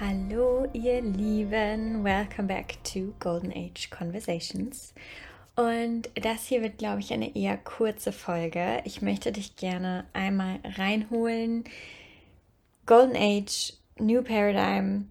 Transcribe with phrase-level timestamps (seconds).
[0.00, 4.94] Hallo ihr Lieben, welcome back to Golden Age Conversations.
[5.56, 8.80] Und das hier wird, glaube ich, eine eher kurze Folge.
[8.84, 11.64] Ich möchte dich gerne einmal reinholen.
[12.86, 15.10] Golden Age, New Paradigm.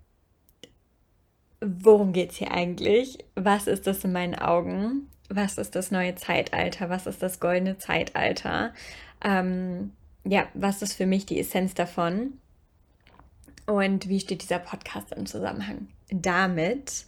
[1.60, 3.18] Worum geht es hier eigentlich?
[3.36, 5.10] Was ist das in meinen Augen?
[5.28, 6.90] Was ist das neue Zeitalter?
[6.90, 8.74] Was ist das goldene Zeitalter?
[9.22, 9.92] Ähm,
[10.24, 12.40] ja, was ist für mich die Essenz davon?
[13.68, 17.06] Und wie steht dieser Podcast im Zusammenhang damit?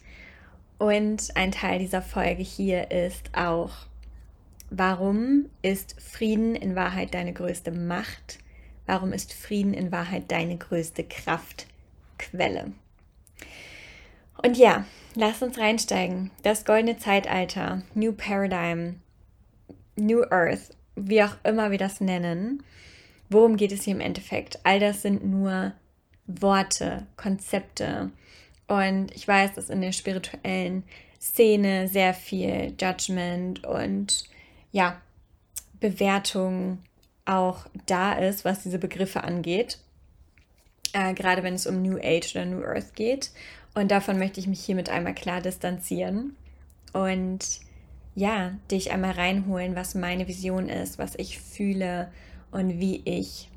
[0.78, 3.72] Und ein Teil dieser Folge hier ist auch,
[4.70, 8.40] warum ist Frieden in Wahrheit deine größte Macht?
[8.86, 12.74] Warum ist Frieden in Wahrheit deine größte Kraftquelle?
[14.44, 16.30] Und ja, lass uns reinsteigen.
[16.44, 19.00] Das goldene Zeitalter, New Paradigm,
[19.96, 22.64] New Earth, wie auch immer wir das nennen.
[23.30, 24.60] Worum geht es hier im Endeffekt?
[24.64, 25.74] All das sind nur
[26.30, 28.12] Worte, Konzepte.
[28.68, 30.84] Und ich weiß, dass in der spirituellen
[31.20, 34.24] Szene sehr viel Judgment und
[34.72, 35.02] ja,
[35.80, 36.80] Bewertung
[37.26, 39.80] auch da ist, was diese Begriffe angeht.
[40.94, 43.32] Äh, gerade wenn es um New Age oder New Earth geht.
[43.74, 46.36] Und davon möchte ich mich hiermit einmal klar distanzieren
[46.94, 47.60] und
[48.16, 52.12] ja, dich einmal reinholen, was meine Vision ist, was ich fühle
[52.52, 53.50] und wie ich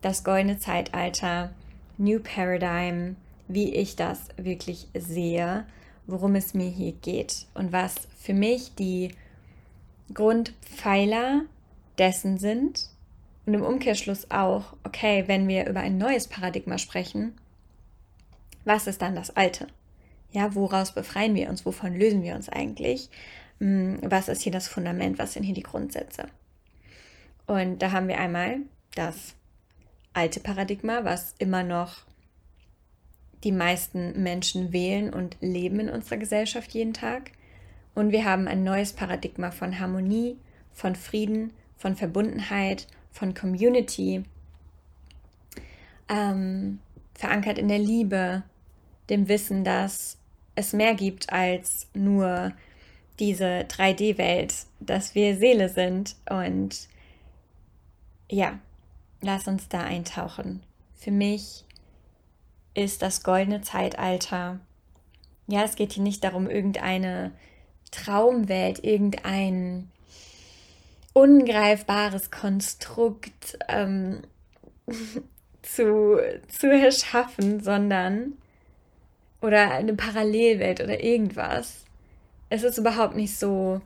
[0.00, 1.52] das goldene Zeitalter
[1.98, 3.16] New Paradigm,
[3.48, 5.66] wie ich das wirklich sehe,
[6.06, 9.12] worum es mir hier geht und was für mich die
[10.12, 11.42] Grundpfeiler
[11.98, 12.88] dessen sind.
[13.46, 17.34] Und im Umkehrschluss auch, okay, wenn wir über ein neues Paradigma sprechen,
[18.64, 19.66] was ist dann das alte?
[20.30, 21.66] Ja, woraus befreien wir uns?
[21.66, 23.10] Wovon lösen wir uns eigentlich?
[23.58, 25.18] Hm, was ist hier das Fundament?
[25.18, 26.26] Was sind hier die Grundsätze?
[27.46, 28.58] Und da haben wir einmal
[28.94, 29.34] das
[30.14, 32.02] alte Paradigma, was immer noch
[33.44, 37.32] die meisten Menschen wählen und leben in unserer Gesellschaft jeden Tag.
[37.94, 40.36] Und wir haben ein neues Paradigma von Harmonie,
[40.72, 44.22] von Frieden, von Verbundenheit, von Community,
[46.08, 46.78] ähm,
[47.14, 48.42] verankert in der Liebe,
[49.10, 50.16] dem Wissen, dass
[50.54, 52.52] es mehr gibt als nur
[53.18, 56.88] diese 3D-Welt, dass wir Seele sind und
[58.30, 58.58] ja,
[59.22, 60.62] lass uns da eintauchen.
[60.94, 61.64] Für mich
[62.74, 64.60] ist das goldene Zeitalter.
[65.46, 67.32] Ja, es geht hier nicht darum, irgendeine
[67.90, 69.90] Traumwelt, irgendein
[71.12, 74.22] ungreifbares Konstrukt ähm,
[75.62, 76.18] zu,
[76.48, 78.34] zu erschaffen, sondern
[79.40, 81.84] oder eine Parallelwelt oder irgendwas.
[82.48, 83.80] Es ist überhaupt nicht so,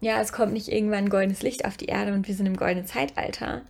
[0.00, 2.86] ja, es kommt nicht irgendwann goldenes Licht auf die Erde und wir sind im goldenen
[2.86, 3.62] Zeitalter,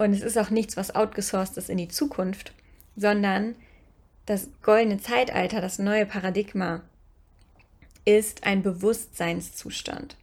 [0.00, 2.54] und es ist auch nichts, was outgesourced ist in die Zukunft,
[2.96, 3.54] sondern
[4.24, 6.80] das goldene Zeitalter, das neue Paradigma,
[8.06, 10.16] ist ein Bewusstseinszustand.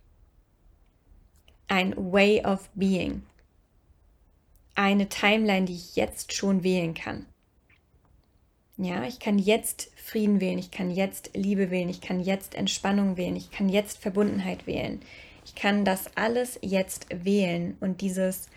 [1.67, 3.21] Ein Way of Being.
[4.73, 7.27] Eine Timeline, die ich jetzt schon wählen kann.
[8.77, 13.15] Ja, ich kann jetzt Frieden wählen, ich kann jetzt Liebe wählen, ich kann jetzt Entspannung
[13.15, 15.01] wählen, ich kann jetzt Verbundenheit wählen.
[15.45, 18.49] Ich kann das alles jetzt wählen und dieses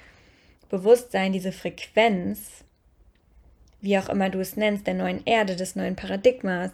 [0.71, 2.65] Bewusstsein, diese Frequenz,
[3.81, 6.71] wie auch immer du es nennst, der neuen Erde, des neuen Paradigmas,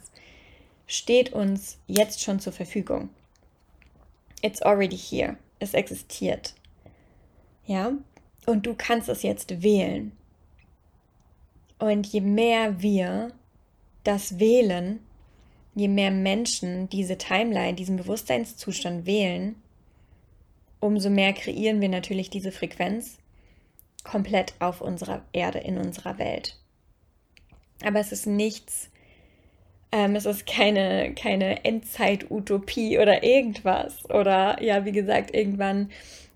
[0.86, 3.08] steht uns jetzt schon zur Verfügung.
[4.42, 5.36] It's already here.
[5.58, 6.54] Es existiert.
[7.66, 7.92] Ja?
[8.44, 10.12] Und du kannst es jetzt wählen.
[11.78, 13.32] Und je mehr wir
[14.04, 15.00] das wählen,
[15.74, 19.56] je mehr Menschen diese Timeline, diesen Bewusstseinszustand wählen,
[20.80, 23.18] umso mehr kreieren wir natürlich diese Frequenz
[24.06, 26.56] komplett auf unserer Erde, in unserer Welt.
[27.84, 28.88] Aber es ist nichts,
[29.92, 34.08] ähm, es ist keine, keine Endzeit-Utopie oder irgendwas.
[34.10, 35.90] Oder ja, wie gesagt, irgendwann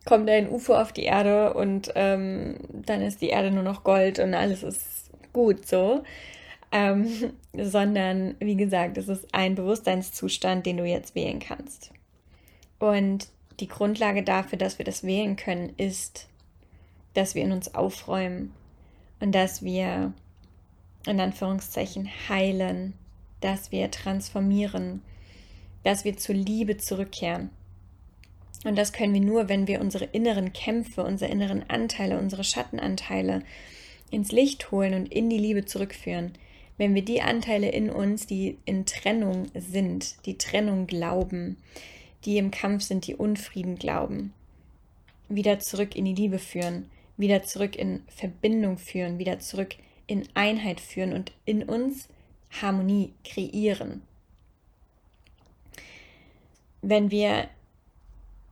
[0.04, 4.18] kommt ein UFO auf die Erde und ähm, dann ist die Erde nur noch Gold
[4.18, 6.02] und alles ist gut so.
[6.72, 11.92] Ähm, sondern wie gesagt, es ist ein Bewusstseinszustand, den du jetzt wählen kannst.
[12.78, 13.28] Und
[13.60, 16.29] die Grundlage dafür, dass wir das wählen können, ist
[17.14, 18.52] dass wir in uns aufräumen
[19.20, 20.12] und dass wir
[21.06, 22.94] in Anführungszeichen heilen,
[23.40, 25.02] dass wir transformieren,
[25.82, 27.50] dass wir zur Liebe zurückkehren.
[28.64, 33.42] Und das können wir nur, wenn wir unsere inneren Kämpfe, unsere inneren Anteile, unsere Schattenanteile
[34.10, 36.32] ins Licht holen und in die Liebe zurückführen.
[36.76, 41.56] Wenn wir die Anteile in uns, die in Trennung sind, die Trennung glauben,
[42.24, 44.34] die im Kampf sind, die Unfrieden glauben,
[45.28, 49.76] wieder zurück in die Liebe führen, wieder zurück in Verbindung führen, wieder zurück
[50.06, 52.08] in Einheit führen und in uns
[52.50, 54.02] Harmonie kreieren.
[56.82, 57.48] Wenn wir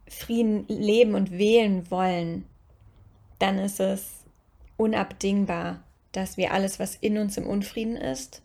[0.06, 2.44] Frieden leben und wählen wollen,
[3.38, 4.24] dann ist es
[4.76, 5.82] unabdingbar,
[6.12, 8.42] dass wir alles, was in uns im Unfrieden ist,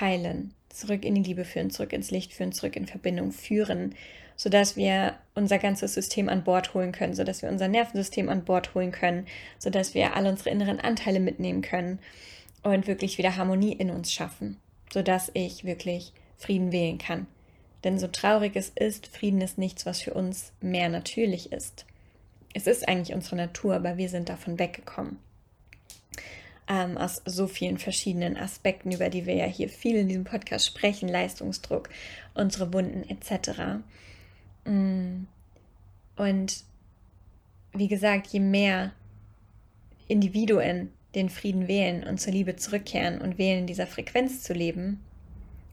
[0.00, 3.94] heilen, zurück in die Liebe führen, zurück ins Licht führen, zurück in Verbindung führen,
[4.36, 8.74] sodass wir unser ganzes System an Bord holen können, sodass wir unser Nervensystem an Bord
[8.74, 9.26] holen können,
[9.58, 11.98] sodass wir alle unsere inneren Anteile mitnehmen können
[12.62, 14.56] und wirklich wieder Harmonie in uns schaffen,
[14.92, 17.26] sodass ich wirklich Frieden wählen kann.
[17.84, 21.84] Denn so traurig es ist, Frieden ist nichts, was für uns mehr natürlich ist.
[22.54, 25.18] Es ist eigentlich unsere Natur, aber wir sind davon weggekommen.
[26.68, 30.66] Ähm, aus so vielen verschiedenen Aspekten, über die wir ja hier viel in diesem Podcast
[30.66, 31.88] sprechen, Leistungsdruck,
[32.34, 33.80] unsere Wunden etc.
[34.64, 35.24] Mm.
[36.16, 36.64] Und
[37.72, 38.92] wie gesagt, je mehr
[40.08, 45.00] Individuen den Frieden wählen und zur Liebe zurückkehren und wählen, dieser Frequenz zu leben,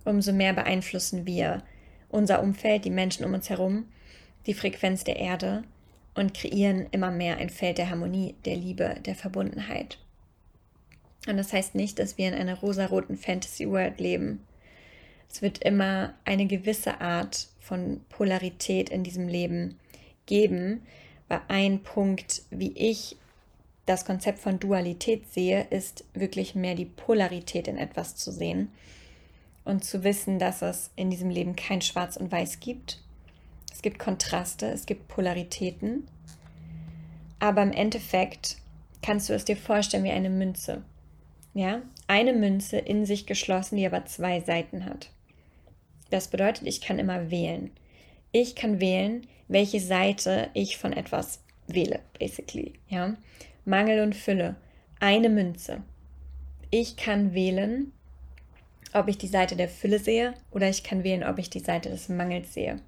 [0.05, 1.61] umso mehr beeinflussen wir
[2.09, 3.85] unser Umfeld, die Menschen um uns herum,
[4.45, 5.63] die Frequenz der Erde
[6.13, 9.97] und kreieren immer mehr ein Feld der Harmonie, der Liebe, der Verbundenheit.
[11.27, 14.45] Und das heißt nicht, dass wir in einer rosaroten Fantasy World leben.
[15.29, 19.79] Es wird immer eine gewisse Art von Polarität in diesem Leben
[20.25, 20.81] geben.
[21.27, 23.17] Weil ein Punkt, wie ich
[23.85, 28.71] das Konzept von Dualität sehe, ist wirklich mehr die Polarität in etwas zu sehen
[29.63, 33.01] und zu wissen, dass es in diesem Leben kein Schwarz und Weiß gibt.
[33.71, 36.07] Es gibt Kontraste, es gibt Polaritäten,
[37.39, 38.57] aber im Endeffekt
[39.01, 40.83] kannst du es dir vorstellen wie eine Münze.
[41.55, 45.09] Ja, eine Münze in sich geschlossen, die aber zwei Seiten hat.
[46.09, 47.71] Das bedeutet, ich kann immer wählen.
[48.33, 52.73] Ich kann wählen, welche Seite ich von etwas wähle, basically.
[52.89, 53.15] Ja,
[53.63, 54.57] Mangel und Fülle,
[54.99, 55.81] eine Münze.
[56.71, 57.93] Ich kann wählen,
[58.91, 61.89] ob ich die Seite der Fülle sehe oder ich kann wählen, ob ich die Seite
[61.89, 62.81] des Mangels sehe.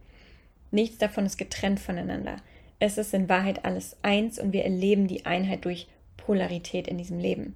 [0.72, 2.36] Nichts davon ist getrennt voneinander.
[2.80, 5.88] Es ist in Wahrheit alles eins und wir erleben die Einheit durch
[6.18, 7.56] Polarität in diesem Leben.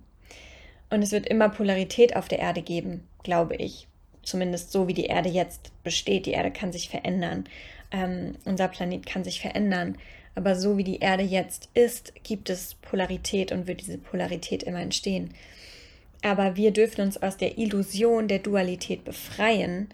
[0.92, 3.88] Und es wird immer Polarität auf der Erde geben, glaube ich.
[4.24, 6.28] Zumindest so, wie die Erde jetzt besteht.
[6.28, 7.46] Die Erde kann sich verändern.
[7.92, 9.98] Ähm, unser Planet kann sich verändern.
[10.36, 14.82] Aber so wie die Erde jetzt ist, gibt es Polarität und wird diese Polarität immer
[14.82, 15.34] entstehen.
[16.22, 19.90] Aber wir dürfen uns aus der Illusion der Dualität befreien,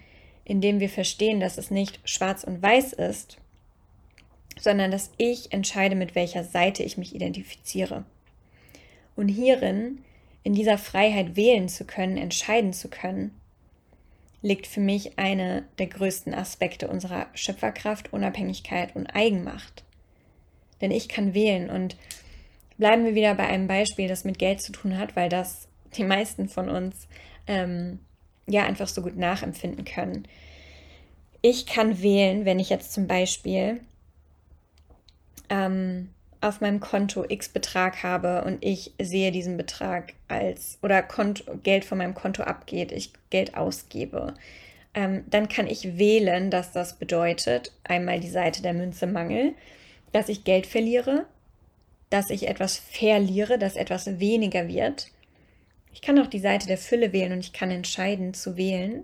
[0.45, 3.37] indem wir verstehen, dass es nicht schwarz und weiß ist,
[4.59, 8.03] sondern dass ich entscheide, mit welcher Seite ich mich identifiziere.
[9.15, 9.99] Und hierin,
[10.43, 13.31] in dieser Freiheit wählen zu können, entscheiden zu können,
[14.41, 19.83] liegt für mich eine der größten Aspekte unserer Schöpferkraft, Unabhängigkeit und Eigenmacht.
[20.79, 21.97] Denn ich kann wählen und
[22.77, 26.03] bleiben wir wieder bei einem Beispiel, das mit Geld zu tun hat, weil das die
[26.03, 27.07] meisten von uns
[27.47, 27.99] ähm,
[28.45, 30.27] ja einfach so gut nachempfinden können.
[31.41, 33.81] Ich kann wählen, wenn ich jetzt zum Beispiel
[35.49, 36.09] ähm,
[36.41, 41.85] auf meinem Konto X Betrag habe und ich sehe diesen Betrag als oder Konto, Geld
[41.85, 44.33] von meinem Konto abgeht, ich Geld ausgebe,
[44.93, 49.53] ähm, dann kann ich wählen, dass das bedeutet, einmal die Seite der Münze Mangel,
[50.11, 51.25] dass ich Geld verliere,
[52.09, 55.11] dass ich etwas verliere, dass etwas weniger wird
[55.97, 59.03] ich kann auch die Seite der Fülle wählen und ich kann entscheiden zu wählen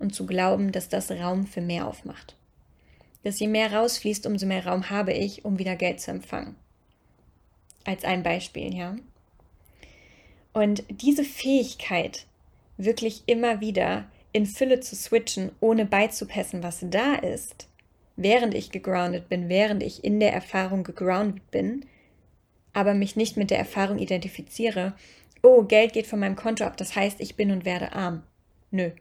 [0.00, 2.34] und zu glauben, dass das Raum für mehr aufmacht.
[3.26, 6.54] Dass je mehr rausfließt, umso mehr Raum habe ich, um wieder Geld zu empfangen.
[7.84, 8.94] Als ein Beispiel, ja.
[10.52, 12.24] Und diese Fähigkeit,
[12.76, 17.66] wirklich immer wieder in Fülle zu switchen, ohne beizupassen, was da ist,
[18.14, 21.84] während ich gegroundet bin, während ich in der Erfahrung gegroundet bin,
[22.74, 24.94] aber mich nicht mit der Erfahrung identifiziere,
[25.42, 28.22] oh, Geld geht von meinem Konto ab, das heißt, ich bin und werde arm.
[28.70, 28.92] Nö.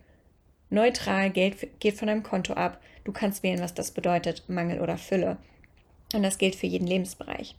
[0.75, 2.81] Neutral, Geld geht von deinem Konto ab.
[3.05, 5.37] Du kannst wählen, was das bedeutet, Mangel oder Fülle.
[6.13, 7.55] Und das gilt für jeden Lebensbereich.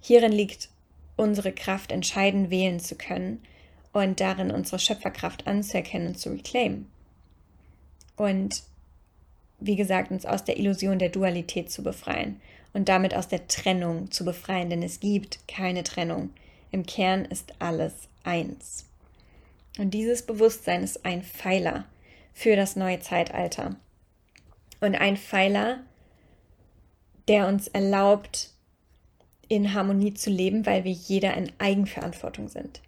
[0.00, 0.70] Hierin liegt
[1.16, 3.42] unsere Kraft, entscheiden, wählen zu können
[3.92, 6.90] und darin unsere Schöpferkraft anzuerkennen und zu reclaimen.
[8.16, 8.62] Und
[9.60, 12.40] wie gesagt, uns aus der Illusion der Dualität zu befreien
[12.72, 16.30] und damit aus der Trennung zu befreien, denn es gibt keine Trennung.
[16.70, 18.86] Im Kern ist alles eins.
[19.76, 21.84] Und dieses Bewusstsein ist ein Pfeiler
[22.34, 23.76] für das neue Zeitalter.
[24.80, 25.80] Und ein Pfeiler,
[27.28, 28.50] der uns erlaubt,
[29.48, 32.82] in Harmonie zu leben, weil wir jeder in Eigenverantwortung sind.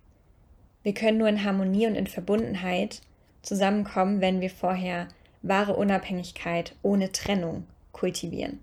[0.82, 3.00] Wir können nur in Harmonie und in Verbundenheit
[3.42, 5.08] zusammenkommen, wenn wir vorher
[5.42, 8.60] wahre Unabhängigkeit ohne Trennung kultivieren.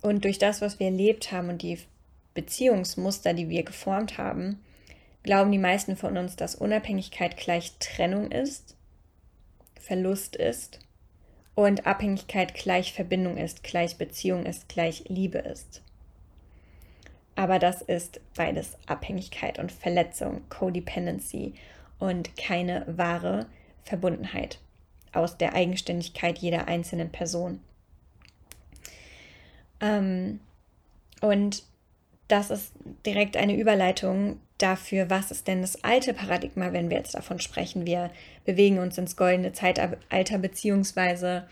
[0.00, 1.78] Und durch das, was wir erlebt haben und die
[2.34, 4.60] Beziehungsmuster, die wir geformt haben,
[5.22, 8.76] glauben die meisten von uns, dass Unabhängigkeit gleich Trennung ist,
[9.78, 10.80] Verlust ist
[11.54, 15.82] und Abhängigkeit gleich Verbindung ist, gleich Beziehung ist, gleich Liebe ist.
[17.34, 21.54] Aber das ist beides Abhängigkeit und Verletzung, Codependency
[21.98, 23.46] und keine wahre
[23.82, 24.58] Verbundenheit
[25.12, 27.60] aus der Eigenständigkeit jeder einzelnen Person.
[29.80, 30.40] Ähm,
[31.20, 31.62] und
[32.28, 32.72] das ist
[33.06, 37.86] direkt eine Überleitung dafür, was ist denn das alte Paradigma, wenn wir jetzt davon sprechen.
[37.86, 38.10] Wir
[38.44, 41.46] bewegen uns ins goldene Zeitalter, beziehungsweise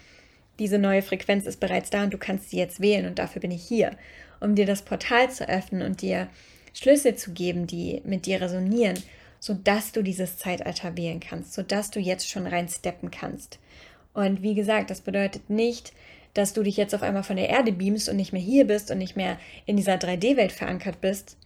[0.59, 3.51] diese neue Frequenz ist bereits da und du kannst sie jetzt wählen und dafür bin
[3.51, 3.93] ich hier,
[4.41, 6.29] um dir das Portal zu öffnen und dir
[6.73, 8.99] Schlüssel zu geben, die mit dir resonieren,
[9.39, 13.59] sodass du dieses Zeitalter wählen kannst, sodass du jetzt schon reinsteppen kannst.
[14.15, 15.93] Und wie gesagt, das bedeutet nicht,
[16.35, 18.91] dass du dich jetzt auf einmal von der Erde beamst und nicht mehr hier bist
[18.91, 21.37] und nicht mehr in dieser 3D-Welt verankert bist,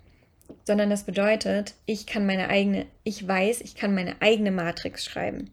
[0.64, 5.50] sondern das bedeutet, ich kann meine eigene, ich weiß, ich kann meine eigene Matrix schreiben.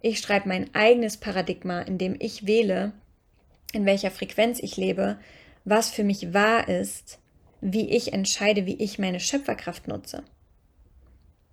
[0.00, 2.92] Ich schreibe mein eigenes Paradigma, in dem ich wähle,
[3.72, 5.18] in welcher Frequenz ich lebe,
[5.64, 7.18] was für mich wahr ist,
[7.60, 10.22] wie ich entscheide, wie ich meine Schöpferkraft nutze.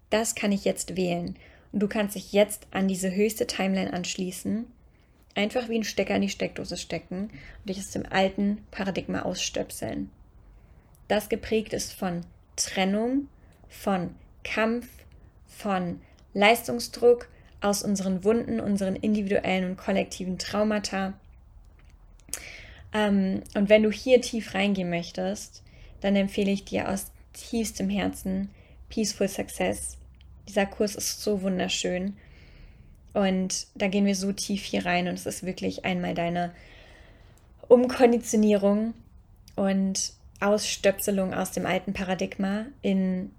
[0.09, 1.35] Das kann ich jetzt wählen.
[1.73, 4.67] Und du kannst dich jetzt an diese höchste Timeline anschließen
[5.37, 10.09] einfach wie ein Stecker in die Steckdose stecken und dich aus dem alten Paradigma ausstöpseln.
[11.07, 12.25] Das geprägt ist von
[12.57, 13.29] Trennung,
[13.69, 14.87] von Kampf,
[15.47, 16.01] von
[16.33, 17.29] Leistungsdruck
[17.61, 21.13] aus unseren Wunden, unseren individuellen und kollektiven Traumata.
[22.93, 25.63] Ähm, und wenn du hier tief reingehen möchtest,
[26.01, 28.49] dann empfehle ich dir aus tiefstem Herzen
[28.89, 29.97] Peaceful Success.
[30.47, 32.15] Dieser Kurs ist so wunderschön
[33.13, 36.53] und da gehen wir so tief hier rein und es ist wirklich einmal deine
[37.67, 38.93] Umkonditionierung
[39.55, 43.31] und Ausstöpselung aus dem alten Paradigma in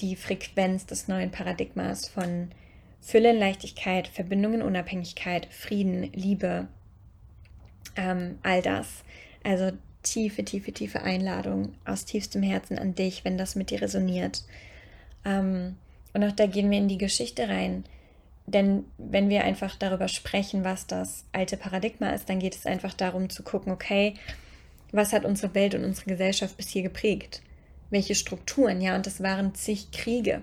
[0.00, 2.50] die Frequenz des neuen Paradigmas von
[3.00, 6.68] Fülle, Leichtigkeit, Verbindungen, Unabhängigkeit, Frieden, Liebe,
[7.96, 9.04] ähm, all das.
[9.44, 14.44] Also tiefe, tiefe, tiefe Einladung aus tiefstem Herzen an dich, wenn das mit dir resoniert.
[15.24, 15.76] Ähm,
[16.12, 17.84] und auch da gehen wir in die Geschichte rein.
[18.46, 22.92] Denn wenn wir einfach darüber sprechen, was das alte Paradigma ist, dann geht es einfach
[22.92, 24.14] darum zu gucken, okay,
[24.92, 27.42] was hat unsere Welt und unsere Gesellschaft bis hier geprägt?
[27.90, 28.80] Welche Strukturen?
[28.80, 30.42] Ja, und das waren zig Kriege.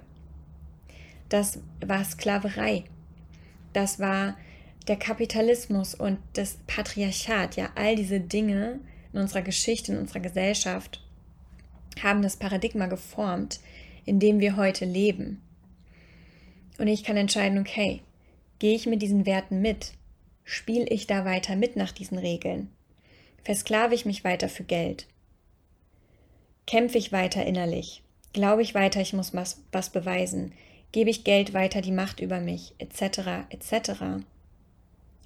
[1.29, 2.83] Das war Sklaverei.
[3.73, 4.35] Das war
[4.87, 7.55] der Kapitalismus und das Patriarchat.
[7.55, 8.79] Ja, all diese Dinge
[9.13, 11.03] in unserer Geschichte, in unserer Gesellschaft
[12.01, 13.59] haben das Paradigma geformt,
[14.05, 15.41] in dem wir heute leben.
[16.77, 18.01] Und ich kann entscheiden, okay,
[18.57, 19.93] gehe ich mit diesen Werten mit?
[20.43, 22.69] Spiele ich da weiter mit nach diesen Regeln?
[23.43, 25.07] Versklave ich mich weiter für Geld?
[26.67, 28.03] Kämpfe ich weiter innerlich?
[28.33, 30.53] Glaube ich weiter, ich muss was, was beweisen?
[30.91, 32.73] Gebe ich Geld weiter die Macht über mich?
[32.77, 33.19] Etc.
[33.49, 34.23] etc.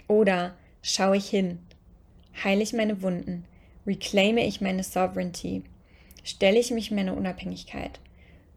[0.07, 1.59] Oder schaue ich hin?
[2.43, 3.45] Heile ich meine Wunden?
[3.85, 5.63] Reclaime ich meine Sovereignty?
[6.23, 7.99] Stelle ich mich meine Unabhängigkeit?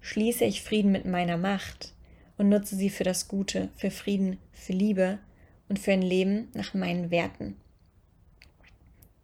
[0.00, 1.92] Schließe ich Frieden mit meiner Macht?
[2.38, 5.18] und nutze sie für das Gute, für Frieden, für Liebe
[5.68, 7.56] und für ein Leben nach meinen Werten.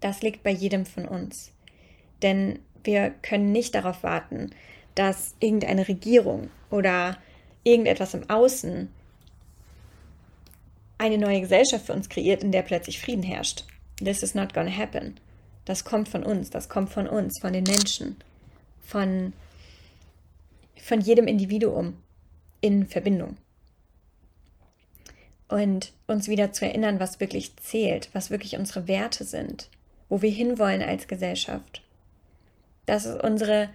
[0.03, 1.53] Das liegt bei jedem von uns.
[2.23, 4.51] Denn wir können nicht darauf warten,
[4.95, 7.17] dass irgendeine Regierung oder
[7.65, 8.91] irgendetwas im Außen
[10.99, 13.65] eine neue Gesellschaft für uns kreiert, in der plötzlich Frieden herrscht.
[13.99, 15.19] This is not gonna happen.
[15.65, 18.17] Das kommt von uns, das kommt von uns, von den Menschen,
[18.85, 19.33] von,
[20.77, 21.97] von jedem Individuum
[22.61, 23.37] in Verbindung.
[25.49, 29.69] Und uns wieder zu erinnern, was wirklich zählt, was wirklich unsere Werte sind,
[30.13, 31.81] wo wir hinwollen als Gesellschaft.
[32.85, 33.71] Dass es unsere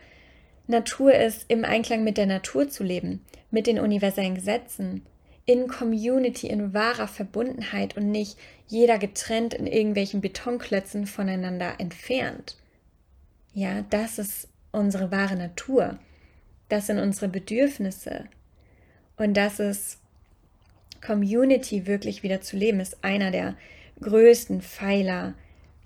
[0.67, 5.01] Natur ist, im Einklang mit der Natur zu leben, mit den universellen Gesetzen,
[5.45, 12.55] in Community, in wahrer Verbundenheit und nicht jeder getrennt in irgendwelchen Betonklötzen voneinander entfernt.
[13.55, 15.97] Ja, das ist unsere wahre Natur.
[16.69, 18.25] Das sind unsere Bedürfnisse,
[19.15, 19.97] und dass es
[21.03, 23.55] Community wirklich wieder zu leben, ist einer der
[24.01, 25.33] größten Pfeiler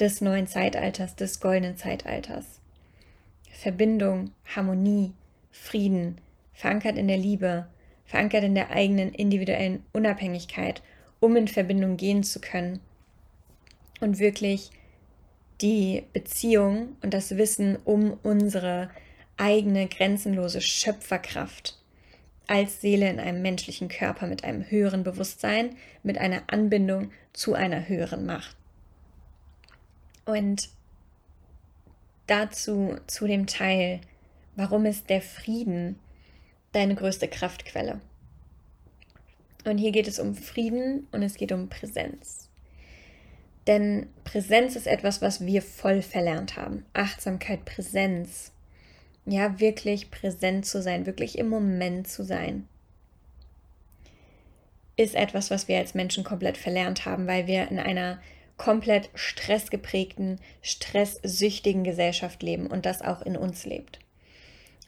[0.01, 2.59] des neuen Zeitalters, des goldenen Zeitalters.
[3.51, 5.13] Verbindung, Harmonie,
[5.51, 6.17] Frieden,
[6.53, 7.67] verankert in der Liebe,
[8.05, 10.81] verankert in der eigenen individuellen Unabhängigkeit,
[11.19, 12.79] um in Verbindung gehen zu können
[13.99, 14.71] und wirklich
[15.61, 18.89] die Beziehung und das Wissen um unsere
[19.37, 21.77] eigene grenzenlose Schöpferkraft
[22.47, 27.87] als Seele in einem menschlichen Körper mit einem höheren Bewusstsein, mit einer Anbindung zu einer
[27.87, 28.57] höheren Macht.
[30.25, 30.69] Und
[32.27, 34.01] dazu, zu dem Teil,
[34.55, 35.99] warum ist der Frieden
[36.71, 37.99] deine größte Kraftquelle.
[39.65, 42.49] Und hier geht es um Frieden und es geht um Präsenz.
[43.67, 46.85] Denn Präsenz ist etwas, was wir voll verlernt haben.
[46.93, 48.51] Achtsamkeit, Präsenz.
[49.25, 52.67] Ja, wirklich präsent zu sein, wirklich im Moment zu sein,
[54.97, 58.19] ist etwas, was wir als Menschen komplett verlernt haben, weil wir in einer
[58.61, 63.97] komplett stressgeprägten, stresssüchtigen Gesellschaft leben und das auch in uns lebt.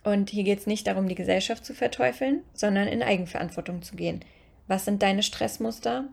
[0.03, 4.23] Und hier geht es nicht darum, die Gesellschaft zu verteufeln, sondern in Eigenverantwortung zu gehen.
[4.67, 6.05] Was sind deine Stressmuster?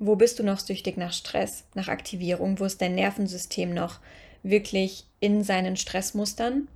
[0.00, 2.58] Wo bist du noch süchtig nach Stress, nach Aktivierung?
[2.58, 4.00] Wo ist dein Nervensystem noch
[4.42, 6.66] wirklich in seinen Stressmustern?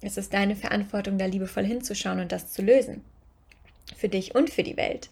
[0.00, 3.04] Es ist deine Verantwortung, da liebevoll hinzuschauen und das zu lösen.
[3.96, 5.10] Für dich und für die Welt.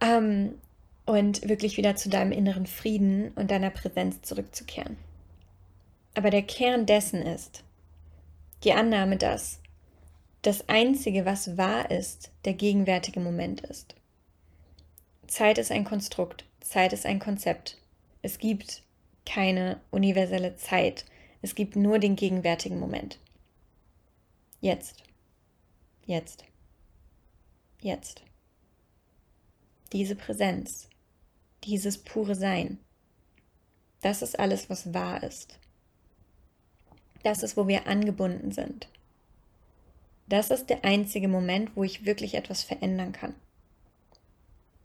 [0.00, 0.56] Ähm,
[1.06, 4.96] und wirklich wieder zu deinem inneren Frieden und deiner Präsenz zurückzukehren.
[6.14, 7.62] Aber der Kern dessen ist
[8.64, 9.60] die Annahme, dass
[10.42, 13.94] das Einzige, was wahr ist, der gegenwärtige Moment ist.
[15.26, 17.78] Zeit ist ein Konstrukt, Zeit ist ein Konzept.
[18.22, 18.82] Es gibt
[19.24, 21.04] keine universelle Zeit,
[21.42, 23.18] es gibt nur den gegenwärtigen Moment.
[24.60, 25.02] Jetzt,
[26.06, 26.44] jetzt,
[27.80, 28.22] jetzt.
[29.92, 30.88] Diese Präsenz,
[31.66, 32.78] dieses pure Sein,
[34.00, 35.58] das ist alles, was wahr ist.
[37.22, 38.88] Das ist, wo wir angebunden sind.
[40.28, 43.34] Das ist der einzige Moment, wo ich wirklich etwas verändern kann.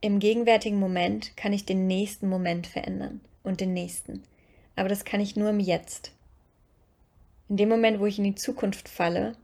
[0.01, 4.23] Im gegenwärtigen Moment kann ich den nächsten Moment verändern und den nächsten.
[4.75, 6.11] Aber das kann ich nur im Jetzt.
[7.49, 9.35] In dem Moment, wo ich in die Zukunft falle,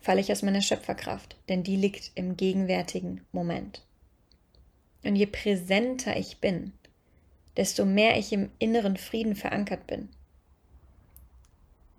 [0.00, 3.82] falle ich aus meiner Schöpferkraft, denn die liegt im gegenwärtigen Moment.
[5.02, 6.72] Und je präsenter ich bin,
[7.56, 10.08] desto mehr ich im inneren Frieden verankert bin,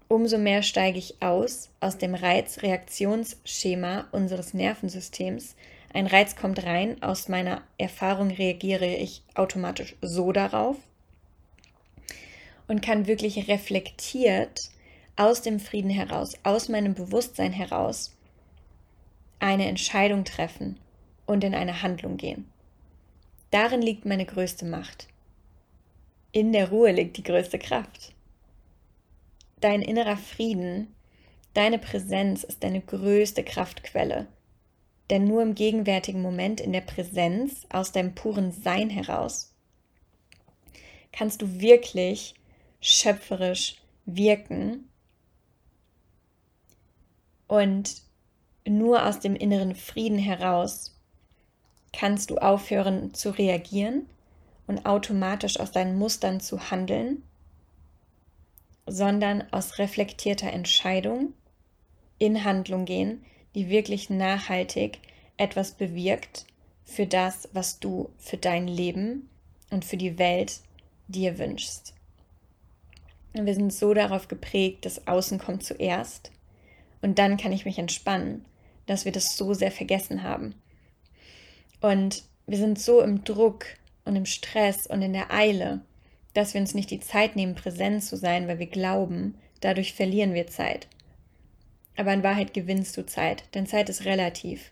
[0.08, 5.56] umso mehr steige ich aus aus dem Reizreaktionsschema unseres Nervensystems.
[5.94, 10.78] Ein Reiz kommt rein, aus meiner Erfahrung reagiere ich automatisch so darauf
[12.68, 14.70] und kann wirklich reflektiert
[15.16, 18.14] aus dem Frieden heraus, aus meinem Bewusstsein heraus
[19.40, 20.80] eine Entscheidung treffen
[21.26, 22.50] und in eine Handlung gehen.
[23.52, 25.08] Darin liegt meine größte Macht.
[26.36, 28.14] In der Ruhe liegt die größte Kraft
[29.62, 30.94] dein innerer Frieden,
[31.54, 34.28] deine Präsenz ist deine größte Kraftquelle.
[35.10, 39.56] Denn nur im gegenwärtigen Moment, in der Präsenz, aus deinem puren Sein heraus,
[41.14, 42.36] kannst du wirklich
[42.82, 44.90] schöpferisch wirken
[47.48, 48.02] und
[48.68, 51.00] nur aus dem inneren Frieden heraus
[51.94, 54.10] kannst du aufhören zu reagieren
[54.68, 57.24] und automatisch aus deinen Mustern zu handeln
[58.88, 61.34] sondern aus reflektierter Entscheidung
[62.18, 63.24] in Handlung gehen,
[63.56, 65.00] die wirklich nachhaltig
[65.38, 66.46] etwas bewirkt
[66.84, 69.30] für das, was du für dein Leben
[69.72, 70.60] und für die Welt
[71.08, 71.94] dir wünschst.
[73.34, 76.32] Wir sind so darauf geprägt, das Außen kommt zuerst
[77.02, 78.46] und dann kann ich mich entspannen,
[78.86, 80.56] dass wir das so sehr vergessen haben.
[81.82, 83.66] Und wir sind so im Druck
[84.06, 85.82] und im Stress und in der Eile,
[86.34, 90.34] dass wir uns nicht die Zeit nehmen, präsent zu sein, weil wir glauben, dadurch verlieren
[90.34, 90.88] wir Zeit.
[91.98, 94.72] Aber in Wahrheit gewinnst du Zeit, denn Zeit ist relativ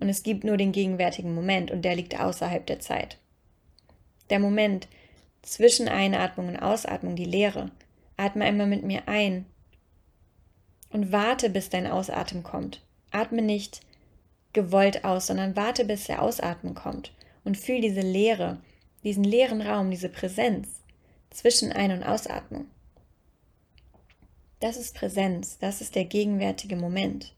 [0.00, 3.18] und es gibt nur den gegenwärtigen Moment und der liegt außerhalb der Zeit.
[4.30, 4.88] Der Moment
[5.42, 7.70] zwischen Einatmung und Ausatmung, die Leere.
[8.16, 9.46] Atme einmal mit mir ein
[10.90, 12.82] und warte, bis dein Ausatmen kommt.
[13.10, 13.80] Atme nicht
[14.52, 17.12] gewollt aus, sondern warte, bis der Ausatmen kommt
[17.44, 18.58] und fühl diese Leere,
[19.04, 20.68] diesen leeren Raum, diese Präsenz
[21.30, 22.66] zwischen Ein- und Ausatmung.
[24.60, 27.34] Das ist Präsenz, das ist der gegenwärtige Moment.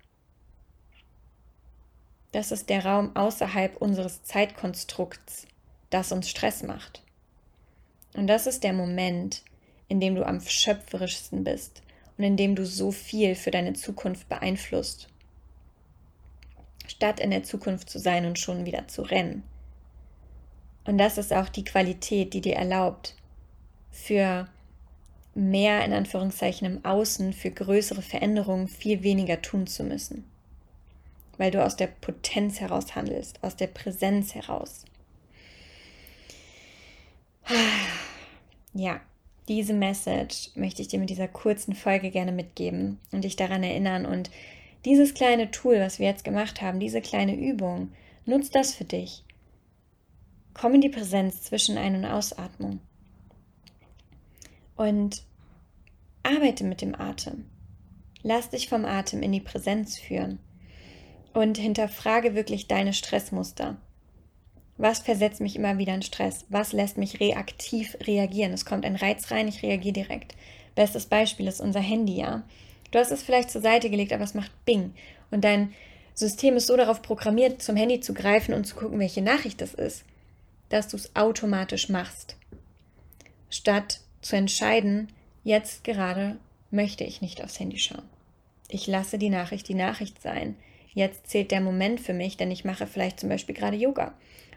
[2.32, 5.46] Das ist der Raum außerhalb unseres Zeitkonstrukts,
[5.90, 7.02] das uns Stress macht.
[8.14, 9.42] Und das ist der Moment,
[9.88, 11.82] in dem du am schöpferischsten bist
[12.18, 15.08] und in dem du so viel für deine Zukunft beeinflusst.
[16.86, 19.44] Statt in der Zukunft zu sein und schon wieder zu rennen.
[20.84, 23.14] Und das ist auch die Qualität, die dir erlaubt,
[23.90, 24.48] für
[25.34, 30.24] mehr in Anführungszeichen im Außen, für größere Veränderungen viel weniger tun zu müssen.
[31.38, 34.84] Weil du aus der Potenz heraus handelst, aus der Präsenz heraus.
[38.72, 39.00] Ja,
[39.48, 44.06] diese Message möchte ich dir mit dieser kurzen Folge gerne mitgeben und dich daran erinnern.
[44.06, 44.30] Und
[44.84, 47.92] dieses kleine Tool, was wir jetzt gemacht haben, diese kleine Übung,
[48.26, 49.22] nutz das für dich.
[50.54, 52.80] Komm in die Präsenz zwischen Ein- und Ausatmung
[54.76, 55.22] und
[56.22, 57.46] arbeite mit dem Atem.
[58.22, 60.38] Lass dich vom Atem in die Präsenz führen
[61.34, 63.76] Und hinterfrage wirklich deine Stressmuster.
[64.76, 66.46] Was versetzt mich immer wieder in Stress?
[66.48, 68.52] Was lässt mich reaktiv reagieren?
[68.52, 70.34] Es kommt ein Reiz rein, ich reagiere direkt.
[70.74, 72.44] Bestes Beispiel ist unser Handy, ja.
[72.90, 74.94] Du hast es vielleicht zur Seite gelegt, aber es macht Bing.
[75.30, 75.72] Und dein
[76.14, 79.74] System ist so darauf programmiert, zum Handy zu greifen und zu gucken, welche Nachricht das
[79.74, 80.04] ist,
[80.74, 82.34] dass du es automatisch machst.
[83.48, 85.12] Statt zu entscheiden,
[85.44, 86.36] jetzt gerade
[86.72, 88.02] möchte ich nicht aufs Handy schauen.
[88.68, 90.56] Ich lasse die Nachricht die Nachricht sein.
[90.92, 94.14] Jetzt zählt der Moment für mich, denn ich mache vielleicht zum Beispiel gerade Yoga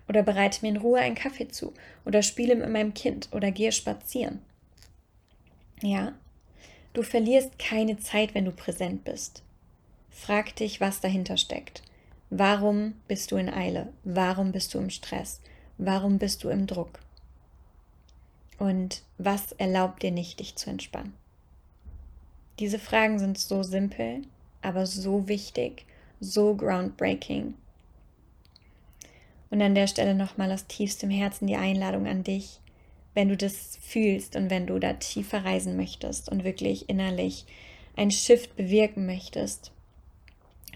[0.07, 1.71] oder bereite mir in Ruhe einen Kaffee zu
[2.03, 4.41] oder spiele mit meinem Kind oder gehe spazieren.
[5.83, 6.13] Ja,
[6.93, 9.43] du verlierst keine Zeit, wenn du präsent bist.
[10.09, 11.83] Frag dich, was dahinter steckt.
[12.31, 13.93] Warum bist du in Eile?
[14.03, 15.41] Warum bist du im Stress?
[15.79, 16.99] Warum bist du im Druck?
[18.57, 21.13] Und was erlaubt dir nicht, dich zu entspannen?
[22.57, 24.23] Diese Fragen sind so simpel,
[24.63, 25.85] aber so wichtig,
[26.19, 27.53] so groundbreaking.
[29.51, 32.59] Und an der Stelle nochmal aus tiefstem Herzen die Einladung an dich,
[33.13, 37.45] wenn du das fühlst und wenn du da tiefer reisen möchtest und wirklich innerlich
[37.95, 39.71] ein Shift bewirken möchtest,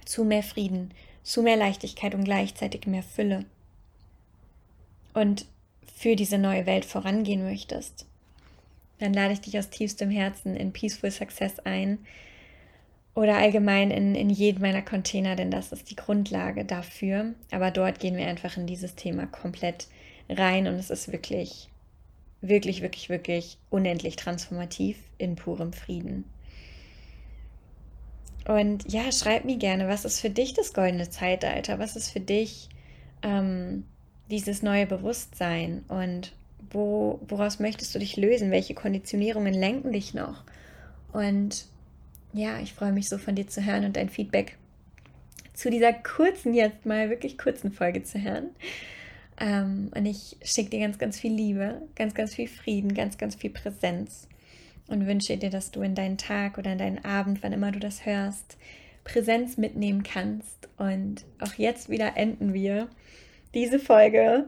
[0.05, 3.45] zu mehr Frieden, zu mehr Leichtigkeit und gleichzeitig mehr Fülle
[5.13, 5.45] und
[5.95, 8.05] für diese neue Welt vorangehen möchtest,
[8.99, 11.99] dann lade ich dich aus tiefstem Herzen in Peaceful Success ein
[13.13, 17.33] oder allgemein in, in jeden meiner Container, denn das ist die Grundlage dafür.
[17.51, 19.87] Aber dort gehen wir einfach in dieses Thema komplett
[20.29, 21.71] rein und es ist wirklich
[22.41, 26.25] wirklich, wirklich, wirklich unendlich transformativ in purem Frieden.
[28.45, 31.77] Und ja, schreib mir gerne, was ist für dich das goldene Zeitalter?
[31.77, 32.69] Was ist für dich
[33.21, 33.85] ähm,
[34.29, 35.83] dieses neue Bewusstsein?
[35.87, 36.33] Und
[36.69, 38.51] wo, woraus möchtest du dich lösen?
[38.51, 40.43] Welche Konditionierungen lenken dich noch?
[41.11, 41.65] Und
[42.33, 44.57] ja, ich freue mich so von dir zu hören und dein Feedback
[45.53, 48.51] zu dieser kurzen, jetzt mal wirklich kurzen Folge zu hören.
[49.39, 53.35] Ähm, und ich schicke dir ganz, ganz viel Liebe, ganz, ganz viel Frieden, ganz, ganz
[53.35, 54.27] viel Präsenz
[54.87, 57.79] und wünsche dir, dass du in deinen Tag oder in deinen Abend, wann immer du
[57.79, 58.57] das hörst,
[59.03, 60.69] Präsenz mitnehmen kannst.
[60.77, 62.87] Und auch jetzt wieder enden wir
[63.53, 64.47] diese Folge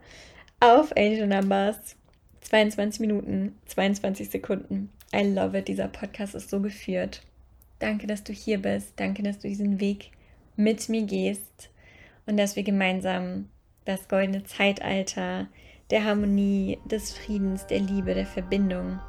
[0.59, 1.95] auf Angel Numbers.
[2.41, 4.89] 22 Minuten, 22 Sekunden.
[5.15, 5.67] I love it.
[5.67, 7.21] Dieser Podcast ist so geführt.
[7.79, 8.93] Danke, dass du hier bist.
[8.97, 10.11] Danke, dass du diesen Weg
[10.55, 11.69] mit mir gehst
[12.25, 13.49] und dass wir gemeinsam
[13.85, 15.47] das goldene Zeitalter
[15.89, 18.99] der Harmonie, des Friedens, der Liebe, der Verbindung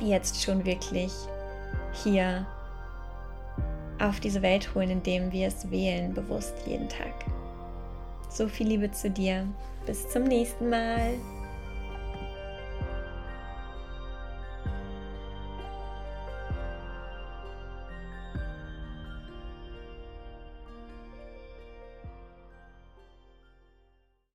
[0.00, 1.12] jetzt schon wirklich
[2.02, 2.46] hier
[4.00, 7.12] auf diese Welt holen, indem wir es wählen, bewusst jeden Tag.
[8.34, 9.46] So viel Liebe zu dir.
[9.86, 11.14] Bis zum nächsten Mal.